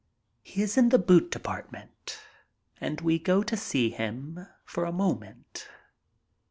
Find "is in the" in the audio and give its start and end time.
0.63-0.97